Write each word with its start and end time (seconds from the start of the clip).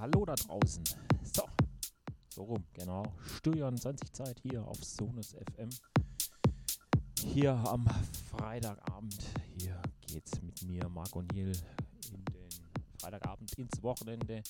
hallo 0.00 0.24
da 0.24 0.34
draußen. 0.34 0.84
So, 1.24 1.42
so 2.28 2.42
rum, 2.44 2.64
genau. 2.72 3.02
Studio 3.36 3.70
20 3.70 4.12
Zeit 4.12 4.40
hier 4.42 4.64
auf 4.64 4.82
Sonus 4.84 5.34
FM. 5.34 5.70
Hier 7.20 7.52
am 7.52 7.84
Freitagabend. 8.30 9.18
Hier 9.58 9.80
geht's 10.06 10.40
mit 10.42 10.62
mir, 10.62 10.88
Marc 10.88 11.08
O'Neill, 11.16 11.56
in 12.12 12.24
den 12.26 12.48
Freitagabend 13.00 13.52
ins 13.58 13.82
Wochenende. 13.82 14.42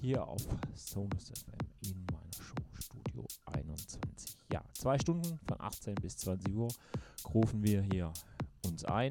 Hier 0.00 0.26
auf 0.26 0.46
Sonus 0.74 1.30
FM 1.30 1.90
in 1.90 2.06
meiner 2.06 2.32
Show 2.32 2.54
Studio 2.80 3.26
21. 3.46 4.36
Ja, 4.52 4.62
zwei 4.74 4.98
Stunden 4.98 5.40
von 5.48 5.60
18 5.60 5.96
bis 5.96 6.18
20 6.18 6.54
Uhr 6.54 6.68
rufen 7.32 7.64
wir 7.64 7.82
hier 7.82 8.12
uns 8.64 8.84
ein. 8.84 9.10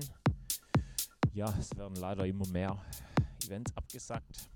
Ja, 1.34 1.54
es 1.60 1.76
werden 1.76 1.96
leider 1.98 2.26
immer 2.26 2.48
mehr 2.48 2.78
Events 3.44 3.76
abgesagt. 3.76 4.53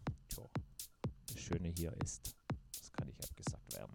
Schöne 1.47 1.69
hier 1.69 1.93
ist, 2.03 2.35
das 2.77 2.91
kann 2.91 3.07
nicht 3.07 3.23
abgesagt 3.23 3.73
werden. 3.73 3.93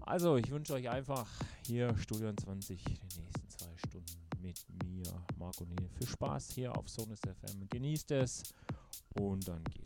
Also, 0.00 0.36
ich 0.38 0.50
wünsche 0.50 0.72
euch 0.72 0.88
einfach 0.88 1.28
hier 1.66 1.94
Studio 1.98 2.32
20 2.32 2.82
die 2.82 3.20
nächsten 3.20 3.48
zwei 3.50 3.76
Stunden 3.86 4.26
mit 4.40 4.64
mir, 4.82 5.04
Marco 5.38 5.66
Niel. 5.66 5.90
Viel 5.98 6.08
Spaß 6.08 6.52
hier 6.52 6.74
auf 6.74 6.88
Sonus 6.88 7.20
FM. 7.20 7.68
Genießt 7.68 8.12
es 8.12 8.44
und 9.20 9.46
dann 9.46 9.62
geht's 9.64 9.83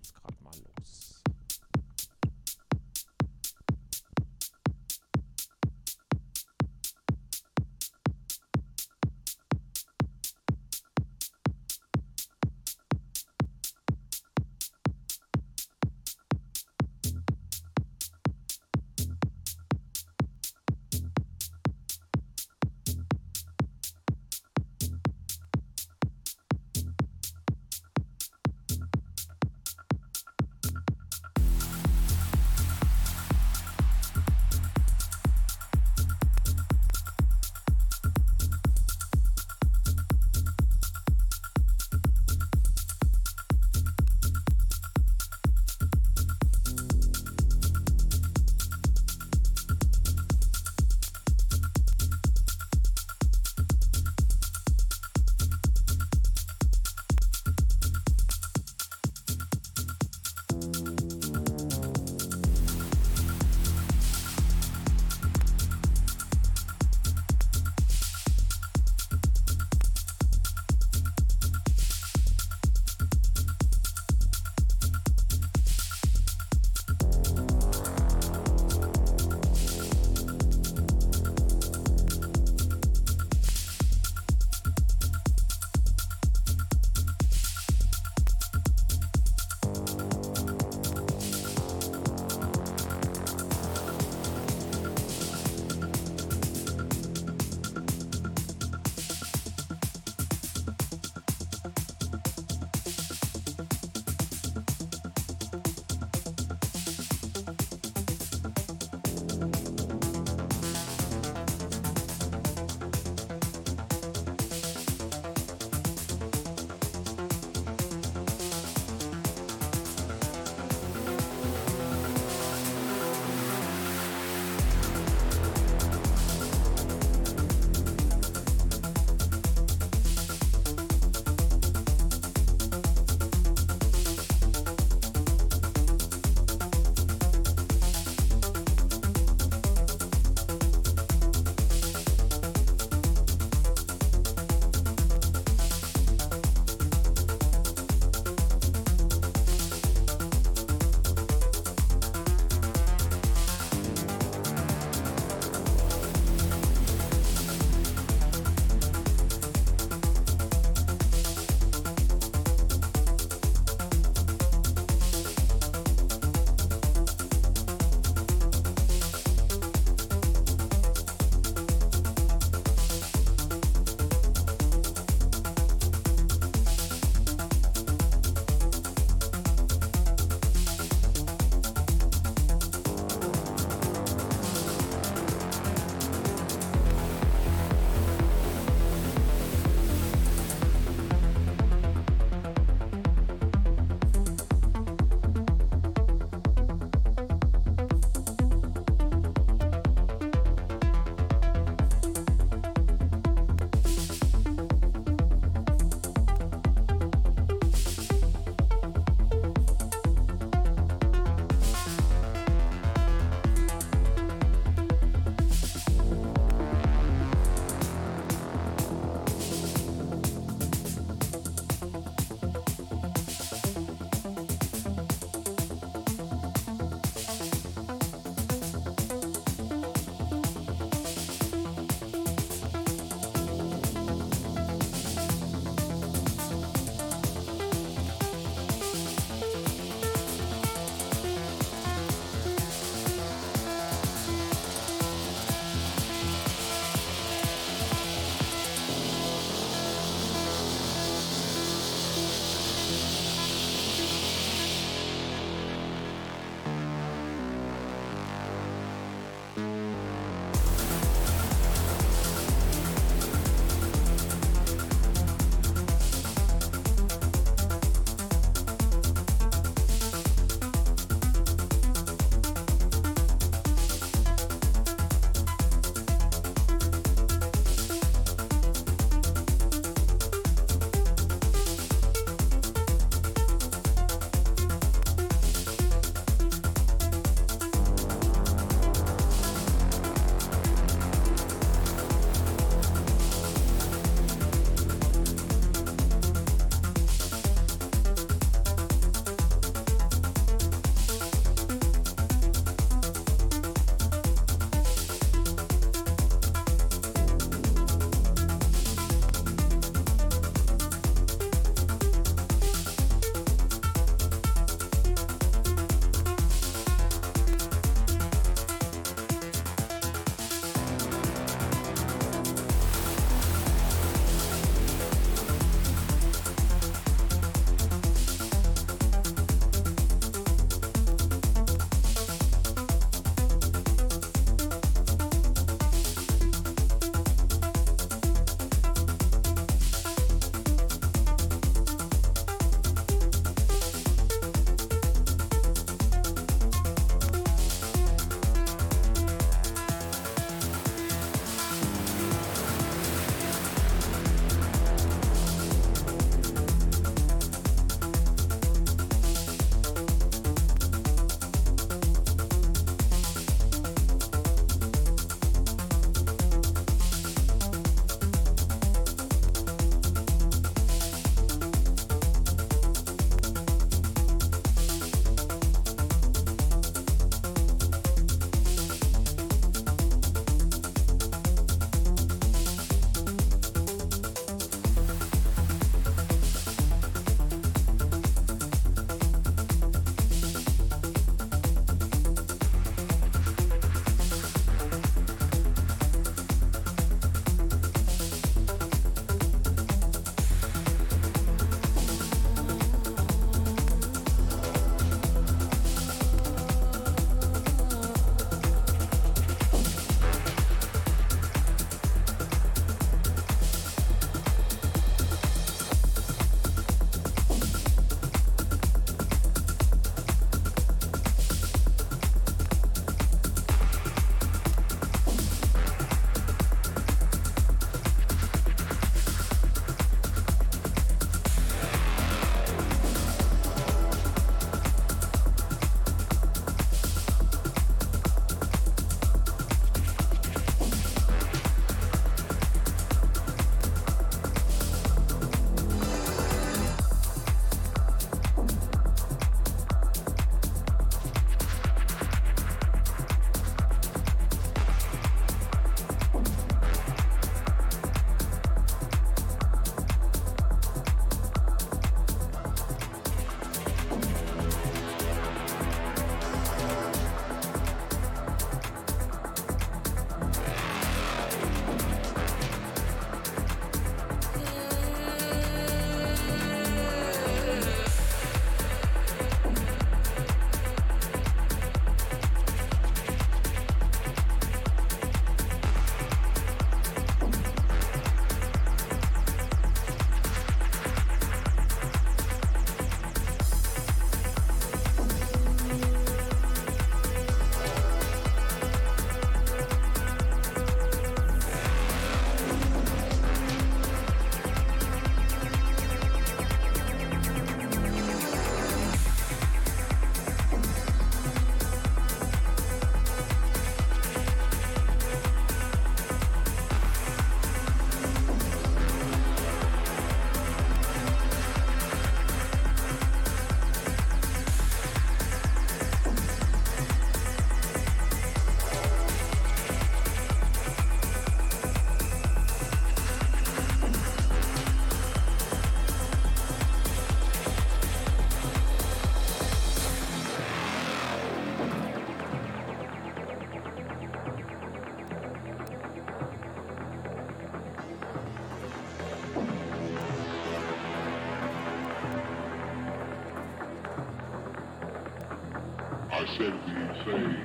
Thank 557.30 557.52
you. 557.52 557.57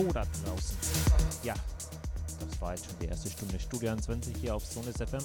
Hallo 0.00 0.12
da 0.12 0.22
draußen. 0.22 0.76
Ja, 1.42 1.54
das 2.38 2.60
war 2.60 2.72
jetzt 2.72 2.86
schon 2.86 2.98
die 3.00 3.06
erste 3.06 3.30
Stunde 3.30 3.60
Studio 3.60 3.94
20 3.94 4.34
hier 4.40 4.54
auf 4.54 4.64
Sonus 4.64 4.96
FM. 4.96 5.22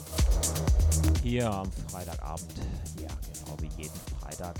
Hier 1.23 1.49
am 1.49 1.71
Freitagabend. 1.89 2.51
Ja, 3.01 3.07
genau 3.07 3.55
wie 3.61 3.69
jeden 3.82 3.95
Freitag. 4.19 4.55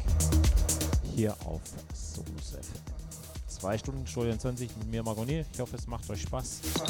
Hier 1.14 1.36
auf 1.46 1.62
Sonus 1.94 2.52
FM. 2.52 2.82
Zwei 3.48 3.78
Stunden 3.78 4.08
Studio 4.08 4.38
20 4.38 4.78
mit 4.78 4.88
mir, 4.88 5.04
Margonier. 5.04 5.46
Ich 5.52 5.60
hoffe, 5.60 5.76
es 5.76 5.88
macht 5.88 6.10
euch 6.10 6.22
Spaß. 6.22 6.62
Dass 6.62 6.90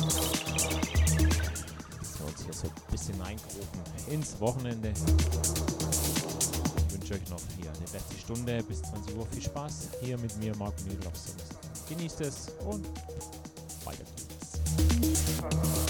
wir 2.19 2.43
hier 2.43 2.53
so 2.53 2.67
ein 2.67 2.91
bisschen 2.91 3.19
eingrufen 3.21 3.82
ins 4.09 4.39
Wochenende. 4.39 4.93
Ich 6.88 6.93
wünsche 6.93 7.13
euch 7.15 7.30
noch 7.30 7.41
hier 7.59 7.71
eine 7.71 7.91
letzte 7.91 8.19
Stunde 8.19 8.61
bis 8.63 8.84
20 8.84 9.15
Uhr 9.15 9.26
viel 9.32 9.41
Spaß. 9.41 9.89
Hier 10.01 10.17
mit 10.19 10.38
mir, 10.38 10.55
Margonier 10.57 10.99
auf 11.07 11.17
Sonus. 11.17 11.44
Genießt 11.88 12.21
es 12.21 12.47
und 12.65 12.86
weiter 13.86 14.03
geht's. 14.15 15.84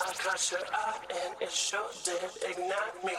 I 0.00 0.12
caught 0.12 0.50
your 0.50 0.60
eye 0.72 0.98
and 1.10 1.34
it 1.40 1.50
sure 1.50 1.88
did 2.04 2.16
ignite 2.50 3.04
me. 3.04 3.12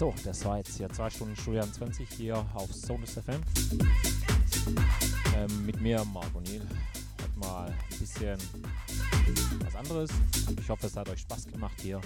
So, 0.00 0.14
das 0.24 0.42
war 0.46 0.56
jetzt 0.56 0.78
hier 0.78 0.88
2 0.88 1.10
Stunden 1.10 1.36
Studio 1.36 1.62
20 1.62 2.08
hier 2.08 2.36
auf 2.54 2.72
Sonus 2.72 3.18
FM. 3.18 3.38
Ähm, 5.36 5.66
mit 5.66 5.78
mir, 5.82 6.02
Marc 6.06 6.34
O'Neill. 6.34 6.62
Heute 7.20 7.38
mal 7.38 7.66
ein 7.66 7.98
bisschen 7.98 8.38
was 9.62 9.76
anderes. 9.76 10.08
Ich 10.58 10.70
hoffe, 10.70 10.86
es 10.86 10.96
hat 10.96 11.06
euch 11.10 11.20
Spaß 11.20 11.48
gemacht 11.48 11.78
hier 11.82 12.00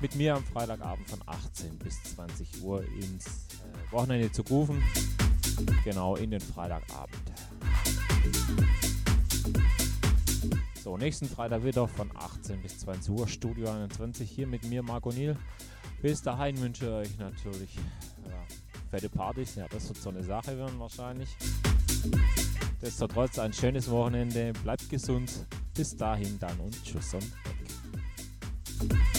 mit 0.00 0.14
mir 0.14 0.36
am 0.36 0.44
Freitagabend 0.44 1.10
von 1.10 1.20
18 1.26 1.76
bis 1.80 2.02
20 2.04 2.62
Uhr 2.62 2.82
ins 2.94 3.26
äh, 3.26 3.92
Wochenende 3.92 4.32
zu 4.32 4.40
rufen. 4.40 4.82
Genau, 5.84 6.16
in 6.16 6.30
den 6.30 6.40
Freitagabend. 6.40 7.20
So, 10.82 10.96
nächsten 10.96 11.28
Freitag 11.28 11.62
wieder 11.64 11.86
von 11.86 12.10
18 12.16 12.62
bis 12.62 12.78
20 12.78 13.10
Uhr, 13.10 13.28
Studio 13.28 13.70
21, 13.70 14.30
hier 14.30 14.46
mit 14.46 14.64
mir, 14.64 14.82
Marc 14.82 15.04
O'Neill. 15.04 15.36
Bis 16.06 16.22
dahin 16.22 16.56
wünsche 16.60 16.84
ich 16.84 16.92
euch 16.92 17.18
natürlich 17.18 17.74
ja, 17.74 18.46
fette 18.92 19.08
Partys. 19.08 19.56
Ja, 19.56 19.66
das 19.68 19.88
wird 19.88 20.00
so 20.00 20.10
eine 20.10 20.22
Sache 20.22 20.56
werden 20.56 20.78
wahrscheinlich. 20.78 21.28
Nichtsdestotrotz 22.70 23.40
ein 23.40 23.52
schönes 23.52 23.90
Wochenende. 23.90 24.52
Bleibt 24.62 24.88
gesund. 24.88 25.32
Bis 25.74 25.96
dahin 25.96 26.38
dann 26.38 26.60
und 26.60 26.80
tschüss 26.84 27.12
und 27.12 27.24
weg. 28.84 29.15